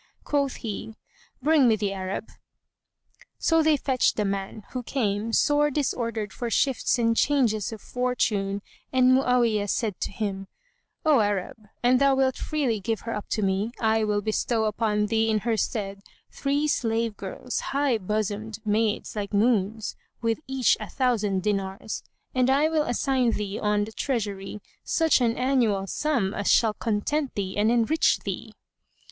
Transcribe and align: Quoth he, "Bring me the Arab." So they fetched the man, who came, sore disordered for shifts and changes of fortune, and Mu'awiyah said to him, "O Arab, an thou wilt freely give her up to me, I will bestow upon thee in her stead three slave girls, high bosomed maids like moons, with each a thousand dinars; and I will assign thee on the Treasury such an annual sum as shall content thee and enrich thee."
Quoth 0.23 0.55
he, 0.55 0.95
"Bring 1.43 1.67
me 1.67 1.75
the 1.75 1.93
Arab." 1.93 2.29
So 3.37 3.61
they 3.61 3.77
fetched 3.77 4.15
the 4.17 4.25
man, 4.25 4.63
who 4.71 4.81
came, 4.81 5.31
sore 5.31 5.69
disordered 5.69 6.33
for 6.33 6.49
shifts 6.49 6.97
and 6.97 7.15
changes 7.15 7.71
of 7.71 7.81
fortune, 7.81 8.63
and 8.91 9.11
Mu'awiyah 9.13 9.69
said 9.69 9.99
to 9.99 10.11
him, 10.11 10.47
"O 11.05 11.19
Arab, 11.19 11.67
an 11.83 11.99
thou 11.99 12.15
wilt 12.15 12.35
freely 12.37 12.79
give 12.79 13.01
her 13.01 13.13
up 13.13 13.27
to 13.29 13.43
me, 13.43 13.73
I 13.79 14.03
will 14.03 14.21
bestow 14.21 14.65
upon 14.65 15.05
thee 15.05 15.29
in 15.29 15.41
her 15.41 15.55
stead 15.55 16.01
three 16.31 16.67
slave 16.67 17.15
girls, 17.15 17.59
high 17.59 17.99
bosomed 17.99 18.57
maids 18.65 19.15
like 19.15 19.35
moons, 19.35 19.95
with 20.19 20.39
each 20.47 20.75
a 20.79 20.89
thousand 20.89 21.43
dinars; 21.43 22.01
and 22.33 22.49
I 22.49 22.69
will 22.69 22.85
assign 22.85 23.33
thee 23.33 23.59
on 23.59 23.83
the 23.83 23.91
Treasury 23.91 24.61
such 24.83 25.21
an 25.21 25.37
annual 25.37 25.85
sum 25.85 26.33
as 26.33 26.49
shall 26.49 26.73
content 26.73 27.35
thee 27.35 27.55
and 27.55 27.69
enrich 27.71 28.21
thee." 28.21 28.55